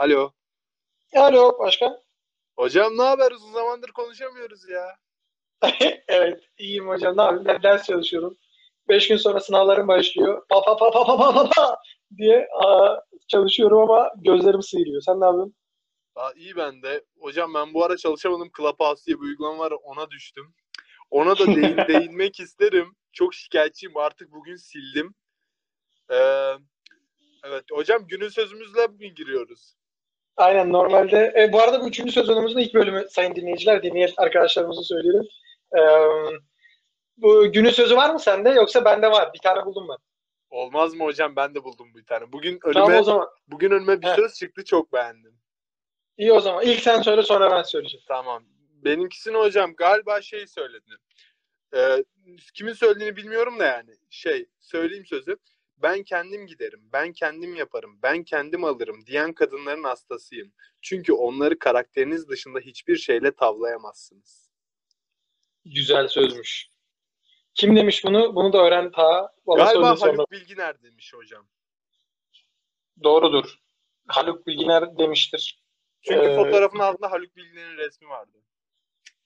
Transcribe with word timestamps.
Alo. 0.00 0.32
Alo 1.14 1.58
başkan. 1.58 1.98
Hocam 2.56 2.96
ne 2.96 3.02
haber? 3.02 3.32
Uzun 3.32 3.52
zamandır 3.52 3.88
konuşamıyoruz 3.88 4.68
ya. 4.68 4.96
evet 6.08 6.44
iyiyim 6.58 6.88
hocam. 6.88 7.16
Ne 7.16 7.22
yapayım? 7.22 7.44
Ben 7.44 7.62
ders 7.62 7.86
çalışıyorum. 7.86 8.36
Beş 8.88 9.08
gün 9.08 9.16
sonra 9.16 9.40
sınavlarım 9.40 9.88
başlıyor. 9.88 10.46
Pa 10.48 10.62
pa 10.62 10.76
pa 10.76 10.90
pa 10.90 11.04
pa 11.04 11.16
pa 11.16 11.32
pa 11.34 11.50
pa 11.50 11.76
diye 12.16 12.48
aa, 12.64 12.96
çalışıyorum 13.28 13.78
ama 13.78 14.12
gözlerim 14.16 14.62
sıyırıyor. 14.62 15.02
Sen 15.02 15.20
ne 15.20 15.24
yapıyorsun? 15.24 15.54
Aa, 16.14 16.32
iyi 16.36 16.56
ben 16.56 16.82
de. 16.82 17.04
Hocam 17.18 17.54
ben 17.54 17.74
bu 17.74 17.84
ara 17.84 17.96
çalışamadım. 17.96 18.50
Clubhouse 18.56 19.06
diye 19.06 19.16
bir 19.16 19.22
uygulama 19.22 19.58
var. 19.58 19.72
Ona 19.82 20.10
düştüm. 20.10 20.54
Ona 21.10 21.38
da 21.38 21.46
değin, 21.56 21.76
değinmek 21.88 22.40
isterim. 22.40 22.96
Çok 23.12 23.34
şikayetçiyim. 23.34 23.96
Artık 23.96 24.32
bugün 24.32 24.56
sildim. 24.56 25.14
Ee, 26.10 26.52
evet. 27.44 27.64
Hocam 27.72 28.06
günün 28.06 28.28
sözümüzle 28.28 28.92
bugün 28.92 29.14
giriyoruz. 29.14 29.79
Aynen 30.40 30.72
normalde. 30.72 31.34
E, 31.38 31.52
bu 31.52 31.60
arada 31.60 31.80
bu 31.80 31.88
üçüncü 31.88 32.12
sezonumuzun 32.12 32.58
ilk 32.58 32.74
bölümü 32.74 33.06
sayın 33.10 33.34
dinleyiciler. 33.34 33.82
Dinleyen 33.82 34.10
arkadaşlarımızı 34.16 34.82
söyleyelim. 34.82 35.28
Ee, 35.78 35.80
bu 37.16 37.52
günün 37.52 37.70
sözü 37.70 37.96
var 37.96 38.10
mı 38.10 38.20
sende 38.20 38.50
yoksa 38.50 38.84
bende 38.84 39.10
var. 39.10 39.30
Bir 39.34 39.38
tane 39.38 39.66
buldum 39.66 39.86
ben. 39.88 39.96
Olmaz 40.50 40.94
mı 40.94 41.04
hocam? 41.04 41.36
Ben 41.36 41.54
de 41.54 41.64
buldum 41.64 41.94
bir 41.94 42.04
tane. 42.04 42.32
Bugün 42.32 42.58
önüme 42.64 42.84
Tamam 42.84 43.00
o 43.00 43.02
zaman. 43.02 43.28
bugün 43.46 43.70
önüme 43.70 44.02
bir 44.02 44.06
söz 44.06 44.34
çıktı. 44.34 44.64
Çok 44.64 44.92
beğendim. 44.92 45.34
İyi 46.18 46.32
o 46.32 46.40
zaman. 46.40 46.64
İlk 46.64 46.80
sen 46.80 47.02
söyle 47.02 47.22
sonra 47.22 47.50
ben 47.50 47.62
söyleyeceğim. 47.62 48.04
Tamam. 48.08 48.44
Benimkisini 48.84 49.36
hocam 49.36 49.74
galiba 49.76 50.22
şey 50.22 50.46
söyledi. 50.46 50.96
Ee, 51.74 52.04
kimin 52.54 52.72
söylediğini 52.72 53.16
bilmiyorum 53.16 53.58
da 53.58 53.64
yani. 53.64 53.90
Şey 54.10 54.46
söyleyeyim 54.60 55.06
sözü. 55.06 55.36
Ben 55.82 56.02
kendim 56.02 56.46
giderim, 56.46 56.80
ben 56.92 57.12
kendim 57.12 57.54
yaparım, 57.54 57.98
ben 58.02 58.24
kendim 58.24 58.64
alırım 58.64 59.06
diyen 59.06 59.32
kadınların 59.32 59.84
hastasıyım. 59.84 60.52
Çünkü 60.80 61.12
onları 61.12 61.58
karakteriniz 61.58 62.28
dışında 62.28 62.60
hiçbir 62.60 62.96
şeyle 62.96 63.34
tavlayamazsınız. 63.34 64.50
Güzel 65.64 66.08
sözmüş. 66.08 66.68
Kim 67.54 67.76
demiş 67.76 68.04
bunu? 68.04 68.34
Bunu 68.34 68.52
da 68.52 68.58
öğren 68.58 68.90
ta. 68.90 69.32
Bana 69.46 69.64
Galiba 69.64 69.96
söyle 69.96 69.96
sonra. 69.96 70.12
Haluk 70.12 70.30
Bilginer 70.30 70.82
demiş 70.82 71.12
hocam. 71.14 71.48
Doğrudur. 73.02 73.58
Haluk 74.06 74.46
Bilginer 74.46 74.98
demiştir. 74.98 75.62
Çünkü 76.02 76.20
Ee, 76.20 76.36
fotoğrafın 76.36 76.78
altında 76.78 77.10
Haluk 77.10 77.36
Bilginer'in 77.36 77.76
resmi 77.76 78.08
vardı. 78.08 78.38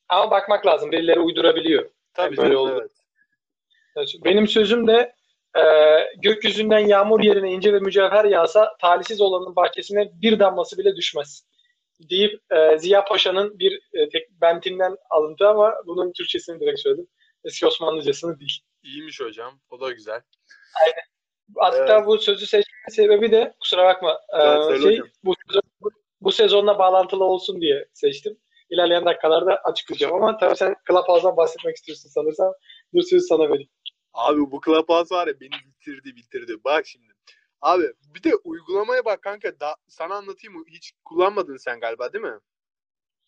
Ama 0.08 0.30
bakmak 0.30 0.66
lazım. 0.66 0.92
Birileri 0.92 1.20
uydurabiliyor. 1.20 1.90
Tabii 2.14 2.36
böyle 2.36 2.48
canım, 2.54 2.62
oldu. 2.62 2.88
evet. 3.96 4.14
Benim 4.24 4.48
sözüm 4.48 4.86
de 4.86 5.14
e, 5.56 5.62
gökyüzünden 6.22 6.78
yağmur 6.78 7.20
yerine 7.20 7.52
ince 7.52 7.72
ve 7.72 7.78
mücevher 7.78 8.24
yağsa 8.24 8.76
talihsiz 8.80 9.20
olanın 9.20 9.56
bahçesine 9.56 10.10
bir 10.14 10.38
damlası 10.38 10.78
bile 10.78 10.96
düşmez. 10.96 11.46
Deyip 12.10 12.40
e, 12.50 12.78
Ziya 12.78 13.04
Paşa'nın 13.04 13.58
bir 13.58 13.80
e, 13.92 14.08
tek 14.08 14.30
bentinden 14.30 14.96
alıntı 15.10 15.48
ama 15.48 15.74
bunun 15.86 16.12
Türkçesini 16.12 16.60
direkt 16.60 16.80
söyledim. 16.80 17.06
Eski 17.44 17.66
Osmanlıcasını 17.66 18.40
değil. 18.40 18.60
İyiymiş 18.82 19.20
hocam. 19.20 19.60
O 19.70 19.80
da 19.80 19.92
güzel. 19.92 20.20
Hatta 21.56 21.96
Evet. 21.96 22.06
bu 22.06 22.18
sözü 22.18 22.46
seçmemin 22.46 22.90
sebebi 22.90 23.30
de 23.30 23.54
kusura 23.60 23.84
bakma 23.84 24.20
Evet, 24.32 24.82
şey, 24.82 24.92
hocam. 24.92 25.08
bu, 25.24 25.34
bu 26.20 26.32
sezonla 26.32 26.78
bağlantılı 26.78 27.24
olsun 27.24 27.60
diye 27.60 27.88
seçtim. 27.92 28.38
İlerleyen 28.70 29.04
dakikalarda 29.04 29.56
açıklayacağım 29.64 30.14
ama 30.14 30.38
tabii 30.38 30.56
sen 30.56 30.74
Clubhouse'dan 30.88 31.36
bahsetmek 31.36 31.76
istiyorsun 31.76 32.08
sanırsam. 32.08 32.52
Dur 32.94 33.02
sözü 33.02 33.26
sana 33.26 33.48
vereyim. 33.50 33.68
Abi 34.14 34.40
bu 34.40 34.60
Clubhouse 34.64 35.14
var 35.14 35.26
ya 35.26 35.40
beni 35.40 35.50
bitirdi 35.66 36.16
bitirdi. 36.16 36.64
Bak 36.64 36.86
şimdi. 36.86 37.12
Abi 37.60 37.84
bir 38.14 38.22
de 38.22 38.34
uygulamaya 38.34 39.04
bak 39.04 39.22
kanka. 39.22 39.60
Da, 39.60 39.76
sana 39.88 40.14
anlatayım 40.14 40.58
mı? 40.58 40.64
Hiç 40.68 40.92
kullanmadın 41.04 41.56
sen 41.56 41.80
galiba 41.80 42.12
değil 42.12 42.24
mi? 42.24 42.38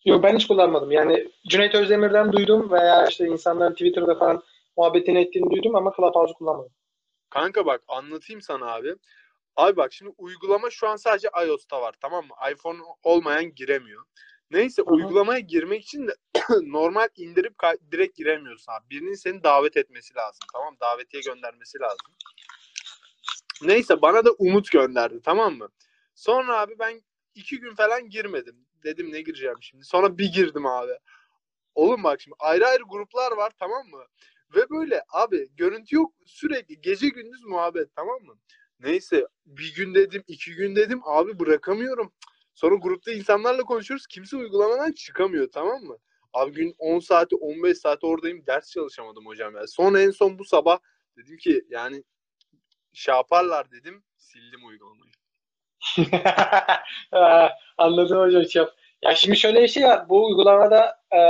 Yok 0.04 0.22
ben 0.22 0.36
hiç 0.36 0.46
kullanmadım. 0.46 0.92
Yani 0.92 1.28
Cüneyt 1.48 1.74
Özdemir'den 1.74 2.32
duydum 2.32 2.70
veya 2.70 3.06
işte 3.06 3.26
insanların 3.26 3.72
Twitter'da 3.72 4.18
falan 4.18 4.42
muhabbetini 4.76 5.20
ettiğini 5.20 5.50
duydum 5.50 5.76
ama 5.76 5.92
Clubhouse'u 5.96 6.34
kullanmadım. 6.34 6.72
Kanka 7.30 7.66
bak 7.66 7.82
anlatayım 7.88 8.40
sana 8.40 8.74
abi. 8.74 8.94
Abi 9.56 9.76
bak 9.76 9.92
şimdi 9.92 10.14
uygulama 10.18 10.70
şu 10.70 10.88
an 10.88 10.96
sadece 10.96 11.28
iOS'ta 11.46 11.82
var 11.82 11.94
tamam 12.00 12.24
mı? 12.26 12.34
iPhone 12.52 12.78
olmayan 13.02 13.54
giremiyor. 13.54 14.04
Neyse 14.50 14.82
hı. 14.82 14.90
uygulamaya 14.90 15.40
girmek 15.40 15.82
için 15.82 16.08
de 16.08 16.14
normal 16.62 17.08
indirip 17.16 17.54
direkt 17.92 18.16
giremiyorsun 18.16 18.72
abi. 18.72 18.90
Birinin 18.90 19.14
seni 19.14 19.42
davet 19.42 19.76
etmesi 19.76 20.14
lazım 20.14 20.40
tamam? 20.52 20.76
Davetiye 20.80 21.22
göndermesi 21.22 21.78
lazım. 21.80 22.14
Neyse 23.62 24.02
bana 24.02 24.24
da 24.24 24.32
Umut 24.32 24.70
gönderdi 24.70 25.20
tamam 25.24 25.54
mı? 25.54 25.68
Sonra 26.14 26.60
abi 26.60 26.78
ben 26.78 27.02
iki 27.34 27.60
gün 27.60 27.74
falan 27.74 28.08
girmedim. 28.08 28.56
Dedim 28.84 29.12
ne 29.12 29.20
gireceğim 29.20 29.56
şimdi. 29.60 29.84
Sonra 29.84 30.18
bir 30.18 30.32
girdim 30.32 30.66
abi. 30.66 30.92
Oğlum 31.74 32.04
bak 32.04 32.20
şimdi 32.20 32.36
ayrı 32.38 32.66
ayrı 32.66 32.82
gruplar 32.82 33.32
var 33.32 33.52
tamam 33.58 33.86
mı? 33.88 34.04
Ve 34.54 34.70
böyle 34.70 35.02
abi 35.08 35.48
görüntü 35.56 35.96
yok 35.96 36.12
sürekli 36.26 36.80
gece 36.80 37.08
gündüz 37.08 37.44
muhabbet 37.44 37.88
tamam 37.96 38.22
mı? 38.22 38.38
Neyse 38.80 39.26
bir 39.46 39.74
gün 39.74 39.94
dedim 39.94 40.24
iki 40.26 40.54
gün 40.54 40.76
dedim 40.76 41.00
abi 41.04 41.38
bırakamıyorum. 41.38 42.12
Sonra 42.56 42.74
grupta 42.74 43.12
insanlarla 43.12 43.62
konuşuyoruz 43.62 44.06
kimse 44.06 44.36
uygulamadan 44.36 44.92
çıkamıyor 44.92 45.48
tamam 45.52 45.82
mı? 45.82 45.96
Abi 46.32 46.52
gün 46.52 46.74
10 46.78 46.98
saati 46.98 47.36
15 47.36 47.78
saati 47.78 48.06
oradayım 48.06 48.46
ders 48.46 48.70
çalışamadım 48.72 49.26
hocam 49.26 49.56
ya. 49.56 49.66
Sonra 49.66 50.00
en 50.02 50.10
son 50.10 50.38
bu 50.38 50.44
sabah 50.44 50.78
dedim 51.16 51.36
ki 51.36 51.64
yani 51.70 52.04
şey 52.92 53.14
yaparlar 53.14 53.70
dedim 53.70 54.04
sildim 54.16 54.66
uygulamayı. 54.66 55.12
Anladım 57.78 58.18
hocam. 58.20 58.44
Şey. 58.44 58.64
Ya 59.02 59.14
şimdi 59.14 59.36
şöyle 59.36 59.62
bir 59.62 59.68
şey 59.68 59.84
var. 59.84 60.08
Bu 60.08 60.26
uygulamada 60.26 61.02
e, 61.14 61.20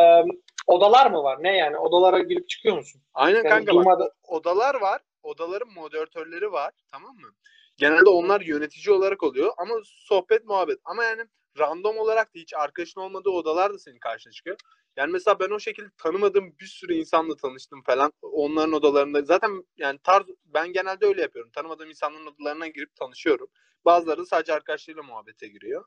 odalar 0.67 1.11
mı 1.11 1.23
var? 1.23 1.43
Ne 1.43 1.57
yani? 1.57 1.77
Odalara 1.79 2.19
girip 2.19 2.49
çıkıyor 2.49 2.77
musun? 2.77 3.03
Aynen 3.15 3.37
Yani 3.37 3.49
kanka 3.49 3.73
durmadan- 3.73 4.01
bak 4.01 4.13
odalar 4.23 4.75
var. 4.75 5.01
Odaların 5.23 5.73
moderatörleri 5.75 6.53
var 6.53 6.73
tamam 6.93 7.17
mı? 7.17 7.29
Genelde 7.77 8.09
onlar 8.09 8.41
yönetici 8.41 8.95
olarak 8.95 9.23
oluyor 9.23 9.53
ama 9.59 9.75
sohbet 9.85 10.45
muhabbet. 10.45 10.79
Ama 10.85 11.05
yani 11.05 11.23
random 11.59 11.99
olarak 11.99 12.35
da 12.35 12.39
hiç 12.39 12.55
arkadaşın 12.55 13.01
olmadığı 13.01 13.31
odalar 13.31 13.75
da 13.75 13.79
senin 13.79 13.99
karşına 13.99 14.33
çıkıyor. 14.33 14.57
Yani 14.97 15.13
mesela 15.13 15.39
ben 15.41 15.51
o 15.51 15.61
şekilde 15.61 15.87
tanımadığım 15.99 16.55
bir 16.61 16.67
sürü 16.67 16.95
insanla 16.95 17.37
tanıştım 17.37 17.83
falan. 17.83 18.13
Onların 18.23 18.73
odalarında 18.73 19.23
zaten 19.23 19.65
yani 19.77 19.99
tarz 20.05 20.25
ben 20.45 20.73
genelde 20.73 21.07
öyle 21.07 21.23
yapıyorum. 21.23 21.51
Tanımadığım 21.55 21.89
insanların 21.91 22.27
odalarına 22.27 22.67
girip 22.69 22.97
tanışıyorum. 22.97 23.49
Bazıları 23.85 24.19
da 24.21 24.27
sadece 24.27 24.53
arkadaşlarıyla 24.55 25.03
muhabbete 25.03 25.49
giriyor. 25.49 25.85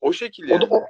O 0.00 0.12
şekilde 0.12 0.52
yani. 0.52 0.64
o- 0.70 0.84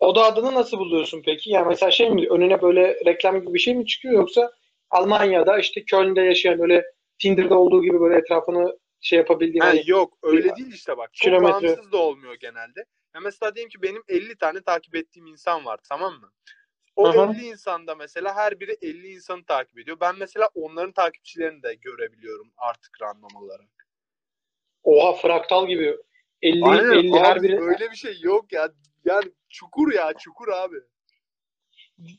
oda 0.00 0.24
adını 0.24 0.54
nasıl 0.54 0.78
buluyorsun 0.78 1.22
peki? 1.24 1.50
Yani 1.50 1.68
mesela 1.68 1.90
şey 1.90 2.10
mi 2.10 2.28
önüne 2.30 2.62
böyle 2.62 3.04
reklam 3.06 3.40
gibi 3.40 3.54
bir 3.54 3.58
şey 3.58 3.74
mi 3.74 3.86
çıkıyor 3.86 4.14
yoksa 4.14 4.52
Almanya'da 4.90 5.58
işte 5.58 5.84
Köln'de 5.84 6.20
yaşayan 6.20 6.58
böyle 6.58 6.84
Tinder'da 7.18 7.58
olduğu 7.58 7.82
gibi 7.82 8.00
böyle 8.00 8.16
etrafını 8.18 8.78
şey 9.02 9.18
yapabildiğin 9.18 9.60
Ha, 9.60 9.68
hani 9.68 9.82
yok 9.86 10.18
öyle 10.22 10.56
değil 10.56 10.72
işte 10.72 10.96
bak. 10.96 11.14
Çok 11.14 11.24
kilometre. 11.24 11.66
bağımsız 11.66 11.92
da 11.92 11.96
olmuyor 11.96 12.34
genelde. 12.34 12.84
Ya 13.14 13.20
mesela 13.20 13.54
diyelim 13.54 13.70
ki 13.70 13.82
benim 13.82 14.02
50 14.08 14.36
tane 14.36 14.62
takip 14.62 14.96
ettiğim 14.96 15.26
insan 15.26 15.64
var 15.64 15.80
tamam 15.88 16.12
mı? 16.14 16.32
O 16.96 17.12
hı. 17.12 17.32
50 17.32 17.44
insanda 17.46 17.94
mesela 17.94 18.34
her 18.34 18.60
biri 18.60 18.76
50 18.82 19.08
insanı 19.08 19.44
takip 19.44 19.78
ediyor. 19.78 19.96
Ben 20.00 20.18
mesela 20.18 20.48
onların 20.54 20.92
takipçilerini 20.92 21.62
de 21.62 21.74
görebiliyorum 21.74 22.52
artık 22.56 23.02
random 23.02 23.42
olarak. 23.42 23.88
oha 24.82 25.12
fraktal 25.12 25.66
gibi 25.66 25.96
50 26.42 26.64
Aynen 26.64 26.92
50 26.92 27.12
her 27.18 27.36
abi 27.36 27.42
biri 27.42 27.60
öyle 27.60 27.90
bir 27.90 27.96
şey 27.96 28.18
yok 28.20 28.52
ya. 28.52 28.72
Yani 29.04 29.32
çukur 29.48 29.92
ya 29.92 30.12
çukur 30.18 30.48
abi. 30.48 30.76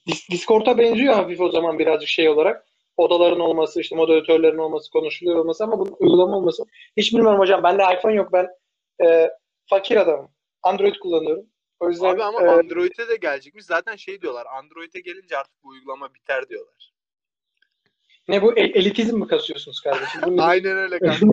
Dis- 0.07 0.31
Discord'a 0.31 0.77
benziyor 0.77 1.13
hafif 1.13 1.41
o 1.41 1.51
zaman 1.51 1.79
birazcık 1.79 2.09
şey 2.09 2.29
olarak. 2.29 2.67
Odaların 2.97 3.39
olması, 3.39 3.81
işte 3.81 3.95
moderatörlerin 3.95 4.57
olması, 4.57 4.91
konuşuluyor 4.91 5.37
olması 5.37 5.63
ama 5.63 5.79
bunun 5.79 5.95
uygulama 5.99 6.37
olması. 6.37 6.63
Hiç 6.97 7.13
bilmiyorum 7.13 7.39
hocam. 7.39 7.63
Bende 7.63 7.83
iPhone 7.97 8.13
yok. 8.13 8.33
Ben 8.33 8.47
e, 9.05 9.29
fakir 9.69 9.97
adamım. 9.97 10.31
Android 10.63 10.95
kullanıyorum. 10.95 11.45
O 11.79 11.89
yüzden 11.89 12.09
Abi 12.09 12.23
ama 12.23 12.41
e, 12.41 12.47
Android'e 12.47 13.07
de 13.07 13.15
gelecekmiş. 13.15 13.65
Zaten 13.65 13.95
şey 13.95 14.21
diyorlar. 14.21 14.45
Android'e 14.45 14.99
gelince 14.99 15.37
artık 15.37 15.63
bu 15.63 15.67
uygulama 15.69 16.13
biter 16.13 16.49
diyorlar. 16.49 16.93
ne 18.27 18.41
bu 18.41 18.53
el- 18.57 18.75
elitizm 18.75 19.19
mi 19.19 19.27
kasıyorsunuz 19.27 19.81
kardeşim? 19.81 20.21
Bu 20.25 20.31
nedir? 20.31 20.43
Aynen 20.43 20.77
öyle 20.77 20.99
kanka. 20.99 21.25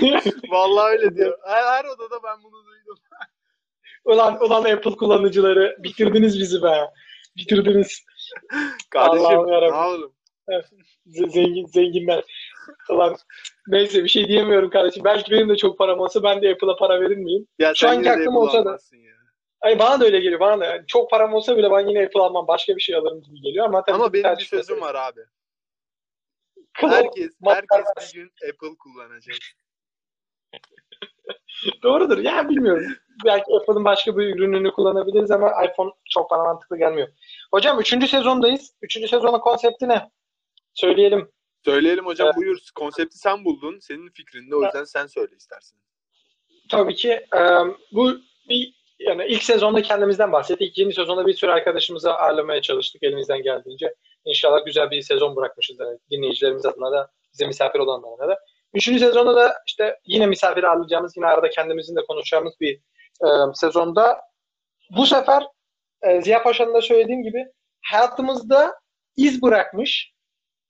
Vallahi 0.50 0.90
öyle 0.90 1.16
diyor. 1.16 1.38
Her, 1.46 1.62
her 1.64 1.84
odada 1.84 2.22
ben 2.24 2.42
bunu 2.42 2.64
duydum. 2.66 2.98
ulan, 4.04 4.44
ulan 4.44 4.64
Apple 4.64 4.96
kullanıcıları 4.96 5.76
bitirdiniz 5.78 6.38
bizi 6.40 6.62
be. 6.62 6.90
Bitirdiniz. 7.36 8.04
Kardeşim 8.90 9.26
Allah'ım 9.26 9.46
ne 9.46 9.52
yarabbim. 9.54 9.74
Z- 11.06 11.30
zengin 11.30 11.66
zenginler. 11.66 12.24
Ulan 12.90 13.16
neyse 13.68 14.04
bir 14.04 14.08
şey 14.08 14.28
diyemiyorum 14.28 14.70
kardeşim. 14.70 15.04
Belki 15.04 15.30
benim 15.30 15.48
de 15.48 15.56
çok 15.56 15.78
param 15.78 16.00
olsa 16.00 16.22
ben 16.22 16.42
de 16.42 16.52
Apple'a 16.52 16.76
para 16.76 17.00
verir 17.00 17.16
miyim? 17.16 17.46
Ya 17.58 17.74
Şu 17.74 17.88
anki 17.88 18.10
aklım 18.10 18.36
olsa 18.36 18.64
da- 18.64 18.78
ya. 18.92 19.16
Ay 19.60 19.78
bana 19.78 20.00
da 20.00 20.04
öyle 20.04 20.20
geliyor. 20.20 20.40
Bana 20.40 20.60
da. 20.60 20.64
Yani 20.64 20.86
çok 20.86 21.10
param 21.10 21.34
olsa 21.34 21.56
bile 21.56 21.70
ben 21.70 21.88
yine 21.88 22.04
Apple 22.04 22.20
almam. 22.20 22.46
Başka 22.48 22.76
bir 22.76 22.80
şey 22.80 22.96
alırım 22.96 23.22
gibi 23.22 23.40
geliyor 23.40 23.66
ama 23.66 23.84
tabii 23.84 23.96
Ama 23.96 24.12
benim 24.12 24.38
bir 24.38 24.44
sözüm 24.44 24.80
var 24.80 24.94
abi. 24.94 25.20
Kıl- 26.74 26.90
Herkes 26.90 27.32
herkes 27.44 28.14
bir 28.14 28.20
gün 28.20 28.32
Apple 28.50 28.76
kullanacak. 28.78 29.36
Doğrudur. 31.82 32.18
Ya 32.18 32.48
bilmiyorum. 32.48 32.96
Belki 33.24 33.44
Apple'ın 33.56 33.84
başka 33.84 34.18
bir 34.18 34.36
ürününü 34.36 34.72
kullanabiliriz 34.72 35.30
ama 35.30 35.64
iPhone 35.64 35.90
çok 36.10 36.30
bana 36.30 36.44
mantıklı 36.44 36.78
gelmiyor. 36.78 37.08
Hocam 37.50 37.80
3. 37.80 38.10
sezondayız. 38.10 38.74
3. 38.82 38.92
sezonun 38.92 39.38
konsepti 39.38 39.88
ne? 39.88 40.10
Söyleyelim. 40.74 41.30
Söyleyelim 41.64 42.06
hocam 42.06 42.26
Evet. 42.26 42.36
buyur. 42.36 42.58
Konsepti 42.74 43.18
sen 43.18 43.44
buldun. 43.44 43.78
Senin 43.78 44.10
fikrinde 44.10 44.56
o 44.56 44.62
yüzden 44.62 44.84
sen 44.84 45.06
söyle 45.06 45.36
istersen. 45.36 45.78
Tabii 46.70 46.94
ki 46.94 47.10
e, 47.10 47.40
bu 47.92 48.12
bir, 48.48 48.74
yani 48.98 49.26
ilk 49.28 49.42
sezonda 49.42 49.82
kendimizden 49.82 50.32
bahsettik. 50.32 50.70
İkinci 50.70 50.94
sezonda 50.94 51.26
bir 51.26 51.34
sürü 51.34 51.50
arkadaşımızı 51.50 52.14
ağırlamaya 52.14 52.62
çalıştık 52.62 53.02
elimizden 53.02 53.42
geldiğince. 53.42 53.94
İnşallah 54.24 54.66
güzel 54.66 54.90
bir 54.90 55.02
sezon 55.02 55.36
bırakmışız 55.36 55.80
yani 55.80 55.98
dinleyicilerimiz 56.10 56.66
adına 56.66 56.92
da 56.92 57.10
bize 57.32 57.46
misafir 57.46 57.78
olanlarına 57.78 58.28
da. 58.28 58.38
Üçüncü 58.74 58.98
sezonda 58.98 59.36
da 59.36 59.54
işte 59.66 59.98
yine 60.06 60.26
misafir 60.26 60.64
ağırlayacağımız, 60.64 61.16
yine 61.16 61.26
arada 61.26 61.50
kendimizin 61.50 61.96
de 61.96 62.00
konuşacağımız 62.08 62.54
bir 62.60 62.80
e, 63.24 63.28
sezonda 63.54 64.20
bu 64.96 65.06
sefer 65.06 65.46
e, 66.02 66.22
Ziya 66.22 66.42
Paşa'nın 66.42 66.74
da 66.74 66.82
söylediğim 66.82 67.22
gibi 67.22 67.46
hayatımızda 67.82 68.74
iz 69.16 69.42
bırakmış 69.42 70.12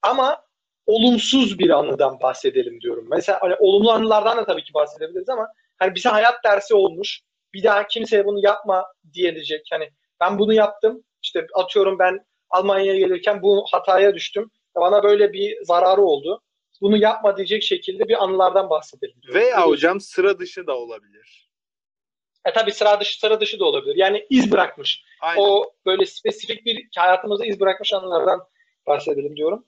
ama 0.02 0.42
olumsuz 0.86 1.58
bir 1.58 1.70
anıdan 1.70 2.20
bahsedelim 2.20 2.80
diyorum. 2.80 3.06
Mesela 3.10 3.38
hani 3.42 3.54
olumlu 3.58 3.90
anılardan 3.90 4.36
da 4.36 4.44
tabii 4.44 4.64
ki 4.64 4.74
bahsedebiliriz 4.74 5.28
ama 5.28 5.48
hani 5.78 5.94
bize 5.94 6.08
hayat 6.08 6.44
dersi 6.44 6.74
olmuş. 6.74 7.20
Bir 7.54 7.62
daha 7.62 7.86
kimseye 7.86 8.24
bunu 8.24 8.38
yapma 8.44 8.86
diyebilecek. 9.12 9.66
Hani 9.70 9.90
ben 10.20 10.38
bunu 10.38 10.52
yaptım. 10.52 11.04
İşte 11.22 11.46
atıyorum 11.54 11.98
ben 11.98 12.26
Almanya'ya 12.50 12.98
gelirken 12.98 13.42
bu 13.42 13.66
hataya 13.70 14.14
düştüm. 14.14 14.50
Bana 14.76 15.02
böyle 15.02 15.32
bir 15.32 15.64
zararı 15.64 16.02
oldu. 16.02 16.42
Bunu 16.80 16.96
yapma 16.96 17.36
diyecek 17.36 17.62
şekilde 17.62 18.08
bir 18.08 18.24
anılardan 18.24 18.70
bahsedelim. 18.70 19.22
diyorum. 19.22 19.40
Veya 19.40 19.66
hocam 19.66 20.00
sıra 20.00 20.38
dışı 20.38 20.66
da 20.66 20.76
olabilir. 20.78 21.45
E 22.46 22.52
tabii 22.52 22.72
sıra 22.72 23.00
dışı 23.00 23.18
sıra 23.18 23.40
dışı 23.40 23.60
da 23.60 23.64
olabilir. 23.64 23.96
Yani 23.96 24.26
iz 24.30 24.52
bırakmış. 24.52 25.04
Aynen. 25.20 25.42
O 25.42 25.72
böyle 25.86 26.06
spesifik 26.06 26.66
bir 26.66 26.88
hayatımızda 26.96 27.46
iz 27.46 27.60
bırakmış 27.60 27.92
anılardan 27.92 28.40
bahsedelim 28.86 29.36
diyorum. 29.36 29.64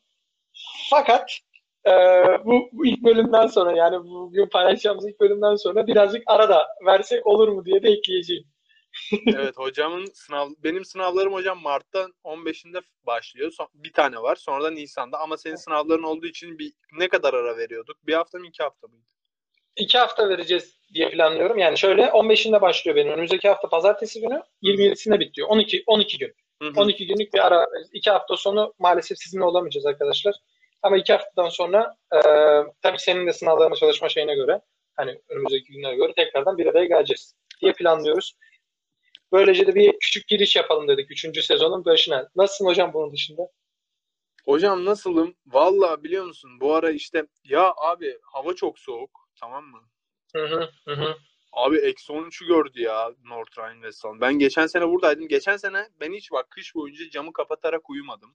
Fakat 0.90 1.38
e, 1.86 1.92
bu, 2.44 2.69
bu 2.72 2.86
ilk 2.86 3.04
bölümden 3.04 3.46
sonra 3.46 3.72
yani 3.72 3.96
bugün 4.04 4.46
paylaşacağımız 4.46 5.08
ilk 5.08 5.20
bölümden 5.20 5.56
sonra 5.56 5.86
birazcık 5.86 6.22
arada 6.26 6.69
versek 6.86 7.26
olur 7.26 7.48
mu 7.48 7.64
diye 7.64 7.82
de 7.82 7.88
ekleyeceğim. 7.88 8.44
evet 9.26 9.56
hocamın 9.56 10.04
sınav 10.14 10.50
benim 10.58 10.84
sınavlarım 10.84 11.32
hocam 11.32 11.62
Mart'ta 11.62 12.08
15'inde 12.24 12.82
başlıyor. 13.06 13.50
Son- 13.50 13.69
bir 13.74 13.92
tane 13.92 14.22
var. 14.22 14.36
Sonra 14.36 14.64
da 14.64 14.70
Nisan'da 14.70 15.19
ama 15.19 15.36
senin 15.36 15.56
sınavların 15.56 16.02
olduğu 16.02 16.26
için 16.26 16.58
bir 16.58 16.72
ne 16.98 17.08
kadar 17.08 17.34
ara 17.34 17.56
veriyorduk? 17.56 18.06
Bir 18.06 18.14
hafta 18.14 18.38
mı 18.38 18.46
iki 18.46 18.62
hafta 18.62 18.86
mıydı? 18.88 19.06
İki 19.78 19.98
hafta 19.98 20.28
vereceğiz 20.28 20.78
diye 20.94 21.10
planlıyorum. 21.10 21.58
Yani 21.58 21.78
şöyle 21.78 22.02
15'inde 22.02 22.60
başlıyor 22.60 22.96
benim. 22.96 23.12
Önümüzdeki 23.12 23.48
hafta 23.48 23.69
pazartesi 23.69 24.20
günü 24.20 24.42
27'sinde 24.62 25.20
bitiyor. 25.20 25.48
12 25.48 25.82
12 25.86 26.19
gün. 26.19 26.34
Hı 26.62 26.69
hı. 26.69 26.80
12 26.80 27.06
günlük 27.06 27.34
bir 27.34 27.46
ara. 27.46 27.66
iki 27.92 28.10
hafta 28.10 28.36
sonu 28.36 28.75
maalesef 28.78 29.19
sizinle 29.19 29.44
olamayacağız 29.44 29.86
arkadaşlar. 29.86 30.34
Ama 30.82 30.96
iki 30.96 31.12
haftadan 31.12 31.48
sonra 31.48 31.96
e, 32.14 32.19
tabii 32.82 32.98
senin 32.98 33.26
de 33.26 33.32
sınavlarına 33.32 33.75
çalışma 33.75 34.08
şeyine 34.08 34.34
göre 34.34 34.60
hani 34.96 35.20
önümüzdeki 35.28 35.72
günlere 35.72 35.96
göre 35.96 36.12
tekrardan 36.16 36.58
bir 36.58 36.66
araya 36.66 36.84
geleceğiz 36.84 37.34
diye 37.60 37.72
planlıyoruz. 37.72 38.34
Böylece 39.32 39.66
de 39.66 39.74
bir 39.74 39.98
küçük 40.00 40.28
giriş 40.28 40.56
yapalım 40.56 40.88
dedik 40.88 41.10
3. 41.10 41.44
sezonun 41.44 41.84
başına. 41.84 42.28
Nasılsın 42.36 42.64
hocam 42.64 42.92
bunun 42.92 43.12
dışında? 43.12 43.42
Hocam 44.44 44.84
nasılım? 44.84 45.34
Vallahi 45.46 46.02
biliyor 46.02 46.24
musun 46.24 46.50
bu 46.60 46.74
ara 46.74 46.90
işte 46.90 47.26
ya 47.44 47.74
abi 47.76 48.19
hava 48.22 48.54
çok 48.54 48.78
soğuk 48.78 49.18
tamam 49.40 49.64
mı? 49.64 49.81
Hı 50.32 50.46
hı 50.46 50.70
hı. 50.85 50.93
hı. 50.93 51.17
Abi 51.52 51.76
eksi 51.76 52.12
13'ü 52.12 52.46
gördü 52.46 52.81
ya 52.81 53.12
North 53.25 53.58
Rhine-Westfalen. 53.58 54.20
Ben 54.20 54.38
geçen 54.38 54.67
sene 54.67 54.88
buradaydım. 54.88 55.29
Geçen 55.29 55.56
sene 55.56 55.88
ben 56.00 56.12
hiç 56.12 56.32
bak 56.32 56.50
kış 56.50 56.75
boyunca 56.75 57.11
camı 57.11 57.32
kapatarak 57.32 57.90
uyumadım. 57.90 58.35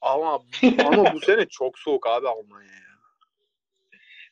Ama 0.00 0.42
ama 0.86 1.12
bu 1.12 1.20
sene 1.20 1.46
çok 1.48 1.78
soğuk 1.78 2.06
abi 2.06 2.28
Almanya'ya. 2.28 2.86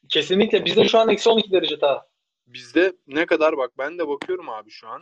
Kesinlikle. 0.09 0.65
Bizde 0.65 0.89
şu 0.89 0.99
an 0.99 1.09
eksi 1.09 1.31
12 1.31 1.53
derece 1.53 1.81
daha. 1.81 2.07
Bizde 2.47 2.93
ne 3.07 3.27
kadar 3.27 3.57
bak 3.57 3.79
ben 3.79 3.99
de 3.99 4.09
bakıyorum 4.09 4.49
abi 4.49 4.71
şu 4.71 4.89
an. 4.89 5.01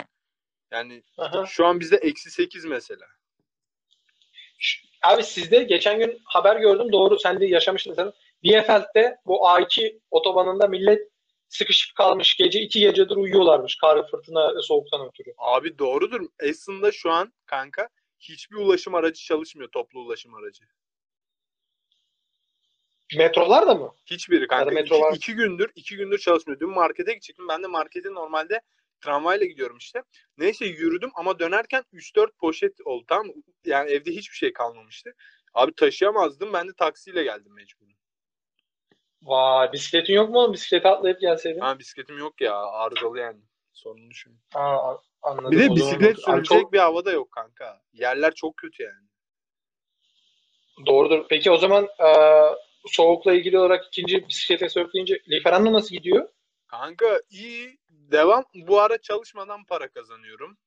Yani 0.70 1.02
Aha. 1.18 1.46
şu 1.46 1.66
an 1.66 1.80
bizde 1.80 1.96
eksi 1.96 2.30
8 2.30 2.64
mesela. 2.64 3.06
Abi 5.02 5.22
sizde 5.22 5.62
geçen 5.62 5.98
gün 5.98 6.20
haber 6.24 6.56
gördüm. 6.56 6.92
Doğru 6.92 7.18
sen 7.18 7.40
de 7.40 7.46
yaşamıştın 7.46 7.94
sen. 7.94 8.12
Bielefeld'de 8.42 9.16
bu 9.26 9.36
A2 9.36 10.00
otobanında 10.10 10.66
millet 10.68 11.08
sıkışıp 11.48 11.96
kalmış. 11.96 12.36
Gece 12.36 12.60
iki 12.60 12.80
gecedir 12.80 13.16
uyuyorlarmış. 13.16 13.76
Kar, 13.76 14.10
fırtına, 14.10 14.62
soğuktan 14.62 15.08
ötürü. 15.08 15.34
Abi 15.38 15.78
doğrudur. 15.78 16.20
Aslında 16.50 16.92
şu 16.92 17.10
an 17.10 17.32
kanka 17.46 17.88
hiçbir 18.18 18.56
ulaşım 18.56 18.94
aracı 18.94 19.24
çalışmıyor 19.24 19.70
toplu 19.70 20.00
ulaşım 20.00 20.34
aracı. 20.34 20.64
Metrolar 23.16 23.66
da 23.66 23.74
mı? 23.74 23.94
Hiçbiri 24.06 24.46
kanka. 24.46 24.64
Ya 24.64 24.70
da 24.70 24.74
metro 24.74 24.96
iki, 24.96 25.16
iki 25.16 25.34
gündür 25.34 25.70
iki 25.74 25.96
gündür 25.96 26.18
çalışmıyor. 26.18 26.60
Dün 26.60 26.70
markete 26.70 27.12
gidecektim. 27.12 27.48
Ben 27.48 27.62
de 27.62 27.66
markete 27.66 28.14
normalde 28.14 28.60
tramvayla 29.00 29.46
gidiyorum 29.46 29.76
işte. 29.76 30.02
Neyse 30.38 30.66
yürüdüm 30.66 31.10
ama 31.14 31.38
dönerken 31.38 31.84
3-4 31.92 32.32
poşet 32.38 32.80
oldu 32.84 33.04
tamam 33.08 33.26
mı? 33.26 33.32
Yani 33.64 33.90
evde 33.90 34.10
hiçbir 34.10 34.36
şey 34.36 34.52
kalmamıştı. 34.52 35.14
Abi 35.54 35.74
taşıyamazdım. 35.74 36.52
Ben 36.52 36.68
de 36.68 36.72
taksiyle 36.72 37.22
geldim 37.22 37.54
mecburen. 37.54 38.01
Vay 39.22 39.72
bisikletin 39.72 40.14
yok 40.14 40.30
mu 40.30 40.38
oğlum? 40.38 40.52
Bisiklete 40.52 40.88
atlayıp 40.88 41.20
gelseydin. 41.20 41.60
Ha 41.60 41.78
bisikletim 41.78 42.18
yok 42.18 42.40
ya. 42.40 42.56
Arızalı 42.56 43.18
yani. 43.18 43.40
Sorunlu 43.72 44.14
şu. 44.14 44.30
Aa, 44.54 44.96
anladım. 45.22 45.50
Bir 45.50 45.58
de 45.58 45.70
O 45.70 45.76
bisiklet 45.76 46.16
Abi 46.16 46.20
sürülecek 46.20 46.58
çok 46.60 46.72
bir 46.72 46.78
hava 46.78 47.04
da 47.04 47.12
yok 47.12 47.32
kanka. 47.32 47.82
Yerler 47.92 48.34
çok 48.34 48.56
kötü 48.56 48.82
yani. 48.82 49.08
doğrudur. 50.86 51.26
Peki 51.28 51.50
o 51.50 51.56
zaman 51.56 51.84
e, 51.84 52.08
soğukla 52.86 53.32
ilgili 53.32 53.58
olarak 53.58 53.86
ikinci 53.86 54.28
bisiklete 54.28 54.68
sörfleyince 54.68 55.22
Liferan'la 55.28 55.72
nasıl 55.72 55.90
gidiyor? 55.94 56.28
Kanka 56.66 57.20
iyi. 57.30 57.78
Devam. 57.88 58.44
Bu 58.54 58.80
ara 58.80 58.98
çalışmadan 58.98 59.64
para 59.64 59.88
kazanıyorum. 59.88 60.58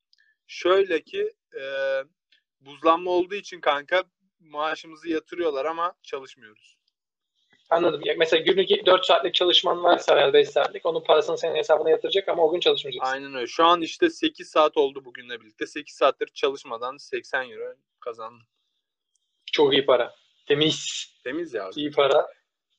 Şöyle 0.47 1.01
ki 1.01 1.33
e, 1.53 1.63
buzlanma 2.59 3.11
olduğu 3.11 3.35
için 3.35 3.61
kanka 3.61 4.03
maaşımızı 4.39 5.09
yatırıyorlar 5.09 5.65
ama 5.65 5.93
çalışmıyoruz. 6.03 6.74
Anladım. 7.69 8.01
Ya 8.05 8.13
mesela 8.17 8.43
günlük 8.43 8.85
4 8.85 9.05
saatlik 9.05 9.33
çalışman 9.33 9.83
varsa 9.83 10.15
veya 10.15 10.33
5 10.33 10.49
saatlik 10.49 10.85
onun 10.85 11.03
parasını 11.03 11.37
senin 11.37 11.55
hesabına 11.55 11.89
yatıracak 11.89 12.29
ama 12.29 12.43
o 12.43 12.51
gün 12.51 12.59
çalışmayacaksın. 12.59 13.13
Aynen 13.13 13.35
öyle. 13.35 13.47
Şu 13.47 13.65
an 13.65 13.81
işte 13.81 14.09
8 14.09 14.49
saat 14.49 14.77
oldu 14.77 15.05
bugünle 15.05 15.41
birlikte. 15.41 15.67
8 15.67 15.95
saattir 15.95 16.27
çalışmadan 16.27 16.97
80 16.97 17.49
euro 17.49 17.73
kazandım. 17.99 18.47
Çok 19.51 19.73
iyi 19.73 19.85
para. 19.85 20.15
Temiz. 20.47 21.07
Temiz 21.23 21.53
ya. 21.53 21.69
İyi 21.75 21.91
para. 21.91 22.27